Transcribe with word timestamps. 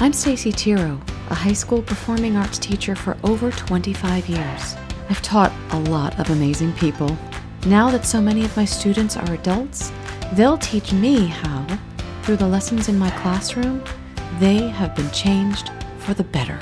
I'm 0.00 0.12
Stacey 0.12 0.50
Tirro, 0.50 1.00
a 1.30 1.34
high 1.34 1.52
school 1.52 1.80
performing 1.80 2.36
arts 2.36 2.58
teacher 2.58 2.96
for 2.96 3.16
over 3.22 3.52
25 3.52 4.28
years. 4.28 4.74
I've 5.08 5.22
taught 5.22 5.52
a 5.70 5.78
lot 5.88 6.18
of 6.18 6.30
amazing 6.30 6.72
people. 6.72 7.16
Now 7.66 7.90
that 7.90 8.04
so 8.04 8.20
many 8.20 8.44
of 8.44 8.56
my 8.56 8.64
students 8.64 9.16
are 9.16 9.32
adults, 9.32 9.92
they'll 10.32 10.58
teach 10.58 10.92
me 10.92 11.26
how, 11.26 11.64
through 12.22 12.38
the 12.38 12.48
lessons 12.48 12.88
in 12.88 12.98
my 12.98 13.08
classroom, 13.22 13.84
they 14.40 14.66
have 14.66 14.96
been 14.96 15.10
changed 15.12 15.70
for 15.98 16.12
the 16.12 16.24
better. 16.24 16.58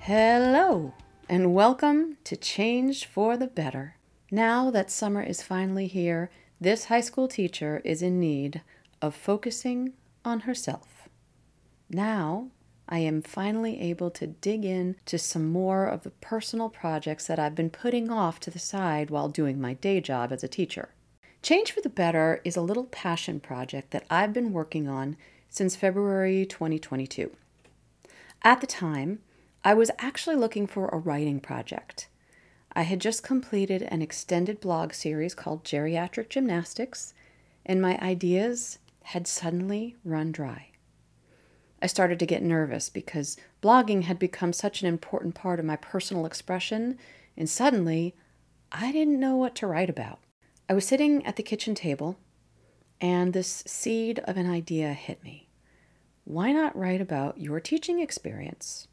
Hello, 0.00 0.92
and 1.26 1.54
welcome 1.54 2.18
to 2.24 2.36
Change 2.36 3.06
for 3.06 3.38
the 3.38 3.48
Better. 3.48 3.96
Now 4.30 4.70
that 4.70 4.90
summer 4.90 5.22
is 5.22 5.40
finally 5.40 5.86
here, 5.86 6.30
this 6.60 6.84
high 6.84 7.00
school 7.00 7.28
teacher 7.28 7.80
is 7.82 8.02
in 8.02 8.20
need 8.20 8.60
of 9.00 9.14
focusing 9.14 9.94
on 10.26 10.40
herself. 10.40 11.08
Now, 11.88 12.48
I 12.88 12.98
am 12.98 13.22
finally 13.22 13.80
able 13.80 14.10
to 14.12 14.26
dig 14.26 14.64
in 14.64 14.96
to 15.06 15.18
some 15.18 15.46
more 15.46 15.86
of 15.86 16.02
the 16.02 16.10
personal 16.10 16.68
projects 16.68 17.26
that 17.26 17.38
I've 17.38 17.54
been 17.54 17.70
putting 17.70 18.10
off 18.10 18.38
to 18.40 18.50
the 18.50 18.58
side 18.58 19.10
while 19.10 19.28
doing 19.28 19.60
my 19.60 19.74
day 19.74 20.00
job 20.00 20.32
as 20.32 20.44
a 20.44 20.48
teacher. 20.48 20.90
Change 21.42 21.72
for 21.72 21.80
the 21.80 21.88
Better 21.88 22.40
is 22.44 22.56
a 22.56 22.60
little 22.60 22.84
passion 22.84 23.40
project 23.40 23.90
that 23.92 24.04
I've 24.10 24.32
been 24.32 24.52
working 24.52 24.88
on 24.88 25.16
since 25.48 25.76
February 25.76 26.44
2022. 26.44 27.30
At 28.42 28.60
the 28.60 28.66
time, 28.66 29.20
I 29.64 29.74
was 29.74 29.90
actually 29.98 30.36
looking 30.36 30.66
for 30.66 30.88
a 30.88 30.98
writing 30.98 31.40
project. 31.40 32.08
I 32.72 32.82
had 32.82 33.00
just 33.00 33.22
completed 33.22 33.82
an 33.82 34.02
extended 34.02 34.60
blog 34.60 34.92
series 34.92 35.34
called 35.34 35.64
Geriatric 35.64 36.28
Gymnastics, 36.28 37.14
and 37.64 37.80
my 37.80 37.98
ideas 37.98 38.78
had 39.06 39.28
suddenly 39.28 39.94
run 40.02 40.32
dry. 40.32 40.68
I 41.80 41.86
started 41.86 42.18
to 42.18 42.26
get 42.26 42.42
nervous 42.42 42.88
because 42.88 43.36
blogging 43.62 44.02
had 44.02 44.18
become 44.18 44.52
such 44.52 44.82
an 44.82 44.88
important 44.88 45.36
part 45.36 45.60
of 45.60 45.64
my 45.64 45.76
personal 45.76 46.26
expression, 46.26 46.98
and 47.36 47.48
suddenly 47.48 48.16
I 48.72 48.90
didn't 48.90 49.20
know 49.20 49.36
what 49.36 49.54
to 49.56 49.68
write 49.68 49.88
about. 49.88 50.18
I 50.68 50.74
was 50.74 50.84
sitting 50.84 51.24
at 51.24 51.36
the 51.36 51.44
kitchen 51.44 51.76
table, 51.76 52.18
and 53.00 53.32
this 53.32 53.62
seed 53.64 54.18
of 54.24 54.36
an 54.36 54.50
idea 54.50 54.92
hit 54.92 55.22
me. 55.22 55.50
Why 56.24 56.50
not 56.50 56.76
write 56.76 57.00
about 57.00 57.38
your 57.38 57.60
teaching 57.60 58.00
experience? 58.00 58.88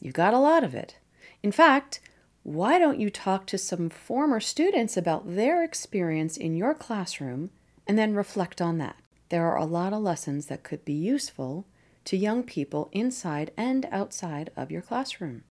You 0.00 0.10
got 0.10 0.32
a 0.32 0.38
lot 0.38 0.64
of 0.64 0.74
it. 0.74 0.96
In 1.42 1.52
fact, 1.52 2.00
why 2.44 2.78
don't 2.78 2.98
you 2.98 3.10
talk 3.10 3.46
to 3.48 3.58
some 3.58 3.90
former 3.90 4.40
students 4.40 4.96
about 4.96 5.34
their 5.34 5.62
experience 5.62 6.38
in 6.38 6.56
your 6.56 6.72
classroom 6.72 7.50
and 7.86 7.98
then 7.98 8.14
reflect 8.14 8.62
on 8.62 8.78
that? 8.78 8.96
There 9.30 9.46
are 9.46 9.56
a 9.56 9.64
lot 9.64 9.92
of 9.92 10.02
lessons 10.02 10.46
that 10.46 10.62
could 10.62 10.84
be 10.84 10.92
useful 10.92 11.66
to 12.04 12.16
young 12.16 12.42
people 12.42 12.88
inside 12.92 13.52
and 13.56 13.86
outside 13.90 14.50
of 14.56 14.70
your 14.70 14.82
classroom. 14.82 15.44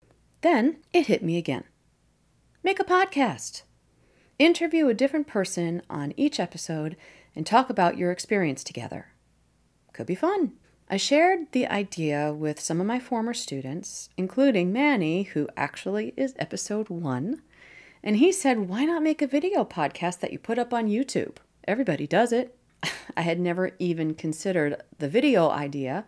Then 0.41 0.79
it 0.93 1.07
hit 1.07 1.23
me 1.23 1.37
again. 1.37 1.65
Make 2.63 2.81
a 2.81 2.85
podcast. 2.85 3.63
Interview 4.39 4.89
a 4.89 4.95
different 4.95 5.27
person 5.27 5.83
on 5.89 6.15
each 6.17 6.41
episode 6.41 6.97
and 7.35 7.47
talk 7.47 7.71
about 7.71 7.99
your 7.99 8.11
experience 8.11 8.65
together. 8.65 9.09
Could 9.93 10.07
be 10.07 10.15
fun. 10.15 10.53
I 10.89 10.97
shared 10.97 11.53
the 11.53 11.67
idea 11.67 12.33
with 12.33 12.61
some 12.61 12.81
of 12.81 12.87
my 12.87 13.01
former 13.01 13.35
students, 13.35 14.09
including 14.17 14.73
Manny, 14.73 15.25
who 15.25 15.49
actually 15.57 16.15
is 16.17 16.35
episode 16.39 16.89
one, 16.89 17.43
and 18.03 18.19
he 18.19 18.31
said, 18.31 18.69
Why 18.69 18.85
not 18.85 19.03
make 19.03 19.21
a 19.21 19.27
video 19.27 19.65
podcast 19.65 20.21
that 20.21 20.33
you 20.33 20.39
put 20.39 20.59
up 20.59 20.73
on 20.73 20.89
YouTube? 20.89 21.37
Everybody 21.67 22.07
does 22.07 22.33
it. 22.33 22.56
I 23.17 23.23
had 23.23 23.41
never 23.41 23.73
even 23.79 24.15
considered 24.15 24.83
the 24.99 25.09
video 25.09 25.51
idea, 25.51 26.05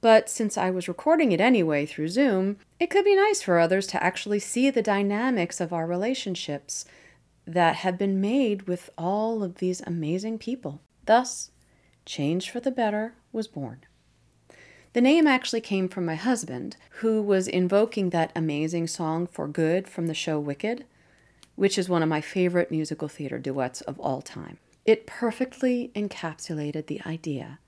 but 0.00 0.28
since 0.28 0.56
I 0.56 0.70
was 0.70 0.88
recording 0.88 1.32
it 1.32 1.40
anyway 1.40 1.84
through 1.86 2.08
Zoom, 2.08 2.58
it 2.78 2.90
could 2.90 3.04
be 3.04 3.16
nice 3.16 3.42
for 3.42 3.58
others 3.58 3.86
to 3.88 4.02
actually 4.02 4.38
see 4.38 4.70
the 4.70 4.82
dynamics 4.82 5.60
of 5.60 5.72
our 5.72 5.86
relationships 5.86 6.84
that 7.46 7.76
have 7.76 7.98
been 7.98 8.20
made 8.20 8.68
with 8.68 8.90
all 8.96 9.42
of 9.42 9.56
these 9.56 9.80
amazing 9.86 10.38
people. 10.38 10.80
Thus, 11.06 11.50
Change 12.04 12.50
for 12.50 12.60
the 12.60 12.70
Better 12.70 13.14
was 13.32 13.48
born. 13.48 13.80
The 14.92 15.00
name 15.00 15.26
actually 15.26 15.60
came 15.60 15.88
from 15.88 16.06
my 16.06 16.14
husband, 16.14 16.76
who 17.00 17.22
was 17.22 17.48
invoking 17.48 18.10
that 18.10 18.32
amazing 18.34 18.86
song 18.86 19.26
for 19.26 19.46
good 19.46 19.88
from 19.88 20.06
the 20.06 20.14
show 20.14 20.38
Wicked, 20.40 20.84
which 21.56 21.76
is 21.76 21.88
one 21.88 22.02
of 22.02 22.08
my 22.08 22.20
favorite 22.20 22.70
musical 22.70 23.08
theater 23.08 23.38
duets 23.38 23.80
of 23.82 23.98
all 23.98 24.22
time. 24.22 24.58
It 24.88 25.06
perfectly 25.06 25.92
encapsulated 25.94 26.86
the 26.86 27.02
idea 27.04 27.58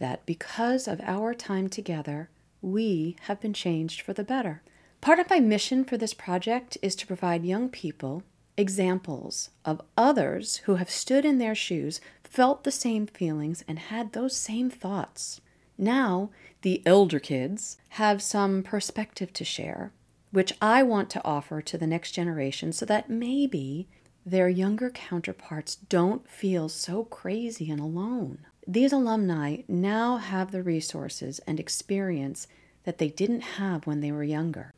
that 0.00 0.26
because 0.26 0.88
of 0.88 1.00
our 1.02 1.32
time 1.32 1.68
together, 1.68 2.30
we 2.60 3.14
have 3.20 3.40
been 3.40 3.52
changed 3.52 4.00
for 4.00 4.12
the 4.12 4.24
better. 4.24 4.60
Part 5.00 5.20
of 5.20 5.30
my 5.30 5.38
mission 5.38 5.84
for 5.84 5.96
this 5.96 6.14
project 6.14 6.76
is 6.82 6.96
to 6.96 7.06
provide 7.06 7.44
young 7.44 7.68
people 7.68 8.24
examples 8.56 9.50
of 9.64 9.80
others 9.96 10.56
who 10.64 10.74
have 10.74 10.90
stood 10.90 11.24
in 11.24 11.38
their 11.38 11.54
shoes, 11.54 12.00
felt 12.24 12.64
the 12.64 12.72
same 12.72 13.06
feelings, 13.06 13.62
and 13.68 13.78
had 13.78 14.12
those 14.12 14.36
same 14.36 14.68
thoughts. 14.68 15.40
Now, 15.78 16.30
the 16.62 16.82
elder 16.84 17.20
kids 17.20 17.76
have 17.90 18.20
some 18.20 18.64
perspective 18.64 19.32
to 19.34 19.44
share, 19.44 19.92
which 20.32 20.54
I 20.60 20.82
want 20.82 21.08
to 21.10 21.24
offer 21.24 21.62
to 21.62 21.78
the 21.78 21.86
next 21.86 22.10
generation 22.10 22.72
so 22.72 22.84
that 22.86 23.08
maybe 23.08 23.86
their 24.30 24.48
younger 24.48 24.90
counterparts 24.90 25.76
don't 25.76 26.28
feel 26.28 26.68
so 26.68 27.04
crazy 27.04 27.70
and 27.70 27.80
alone. 27.80 28.38
These 28.66 28.92
alumni 28.92 29.62
now 29.66 30.18
have 30.18 30.50
the 30.50 30.62
resources 30.62 31.38
and 31.46 31.58
experience 31.58 32.46
that 32.84 32.98
they 32.98 33.08
didn't 33.08 33.40
have 33.40 33.86
when 33.86 34.00
they 34.00 34.12
were 34.12 34.24
younger. 34.24 34.74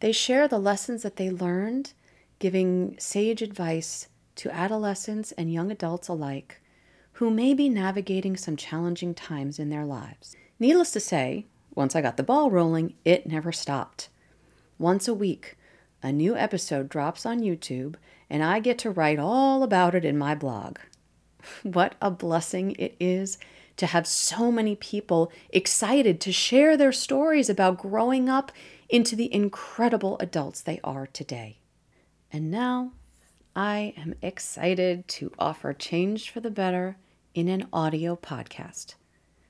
They 0.00 0.12
share 0.12 0.48
the 0.48 0.58
lessons 0.58 1.02
that 1.02 1.16
they 1.16 1.30
learned, 1.30 1.92
giving 2.38 2.96
sage 2.98 3.42
advice 3.42 4.08
to 4.36 4.50
adolescents 4.50 5.32
and 5.32 5.52
young 5.52 5.70
adults 5.70 6.08
alike 6.08 6.60
who 7.18 7.30
may 7.30 7.54
be 7.54 7.68
navigating 7.68 8.36
some 8.36 8.56
challenging 8.56 9.14
times 9.14 9.58
in 9.58 9.70
their 9.70 9.84
lives. 9.84 10.34
Needless 10.58 10.90
to 10.92 11.00
say, 11.00 11.46
once 11.74 11.94
I 11.94 12.00
got 12.00 12.16
the 12.16 12.22
ball 12.22 12.50
rolling, 12.50 12.94
it 13.04 13.26
never 13.26 13.52
stopped. 13.52 14.08
Once 14.78 15.06
a 15.06 15.14
week, 15.14 15.56
a 16.04 16.12
new 16.12 16.36
episode 16.36 16.90
drops 16.90 17.24
on 17.24 17.40
YouTube, 17.40 17.94
and 18.28 18.44
I 18.44 18.60
get 18.60 18.76
to 18.80 18.90
write 18.90 19.18
all 19.18 19.62
about 19.62 19.94
it 19.94 20.04
in 20.04 20.18
my 20.18 20.34
blog. 20.34 20.78
What 21.62 21.94
a 22.00 22.10
blessing 22.10 22.76
it 22.78 22.94
is 23.00 23.38
to 23.76 23.86
have 23.86 24.06
so 24.06 24.52
many 24.52 24.76
people 24.76 25.32
excited 25.50 26.20
to 26.20 26.32
share 26.32 26.76
their 26.76 26.92
stories 26.92 27.50
about 27.50 27.78
growing 27.78 28.28
up 28.28 28.52
into 28.88 29.16
the 29.16 29.32
incredible 29.34 30.16
adults 30.20 30.60
they 30.60 30.78
are 30.84 31.06
today. 31.06 31.58
And 32.30 32.50
now 32.50 32.92
I 33.56 33.94
am 33.96 34.14
excited 34.22 35.08
to 35.08 35.32
offer 35.38 35.72
Change 35.72 36.30
for 36.30 36.40
the 36.40 36.50
Better 36.50 36.96
in 37.34 37.48
an 37.48 37.66
audio 37.72 38.14
podcast. 38.14 38.94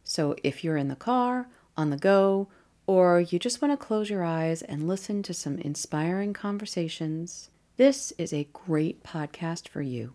So 0.04 0.36
if 0.42 0.62
you're 0.62 0.76
in 0.76 0.88
the 0.88 0.96
car, 0.96 1.48
on 1.76 1.90
the 1.90 1.96
go, 1.96 2.48
or 2.86 3.20
you 3.20 3.38
just 3.38 3.62
want 3.62 3.72
to 3.72 3.86
close 3.86 4.10
your 4.10 4.24
eyes 4.24 4.62
and 4.62 4.86
listen 4.86 5.22
to 5.22 5.34
some 5.34 5.58
inspiring 5.58 6.32
conversations, 6.32 7.50
this 7.76 8.12
is 8.18 8.32
a 8.32 8.48
great 8.52 9.02
podcast 9.02 9.68
for 9.68 9.82
you. 9.82 10.12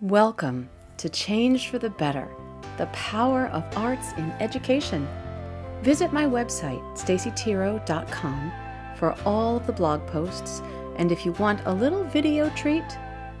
Welcome 0.00 0.68
to 0.96 1.08
Change 1.08 1.68
for 1.68 1.78
the 1.78 1.90
Better 1.90 2.28
The 2.78 2.86
Power 2.86 3.46
of 3.48 3.64
Arts 3.76 4.12
in 4.12 4.30
Education. 4.40 5.06
Visit 5.82 6.12
my 6.12 6.24
website, 6.24 6.82
staceytirro.com, 6.96 8.52
for 8.96 9.16
all 9.26 9.56
of 9.56 9.66
the 9.66 9.72
blog 9.72 10.06
posts, 10.06 10.62
and 10.96 11.12
if 11.12 11.26
you 11.26 11.32
want 11.32 11.60
a 11.66 11.72
little 11.72 12.04
video 12.04 12.48
treat, 12.50 12.84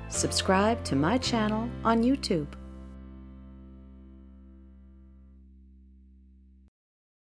subscribe 0.08 0.82
to 0.84 0.96
my 0.96 1.18
channel 1.18 1.68
on 1.84 2.02
YouTube. 2.02 2.48